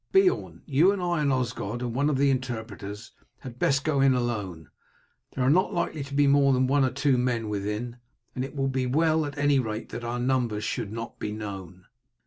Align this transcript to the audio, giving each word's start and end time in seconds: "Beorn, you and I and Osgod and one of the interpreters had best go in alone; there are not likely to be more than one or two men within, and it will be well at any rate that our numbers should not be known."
"Beorn, 0.11 0.63
you 0.65 0.91
and 0.91 0.99
I 0.99 1.21
and 1.21 1.31
Osgod 1.31 1.83
and 1.83 1.93
one 1.93 2.09
of 2.09 2.17
the 2.17 2.31
interpreters 2.31 3.11
had 3.41 3.59
best 3.59 3.83
go 3.83 4.01
in 4.01 4.15
alone; 4.15 4.71
there 5.35 5.43
are 5.43 5.49
not 5.51 5.75
likely 5.75 6.01
to 6.05 6.15
be 6.15 6.25
more 6.25 6.53
than 6.53 6.65
one 6.65 6.83
or 6.83 6.89
two 6.89 7.19
men 7.19 7.49
within, 7.49 7.97
and 8.33 8.43
it 8.43 8.55
will 8.55 8.67
be 8.67 8.87
well 8.87 9.27
at 9.27 9.37
any 9.37 9.59
rate 9.59 9.89
that 9.89 10.03
our 10.03 10.17
numbers 10.17 10.63
should 10.63 10.91
not 10.91 11.19
be 11.19 11.31
known." 11.31 11.85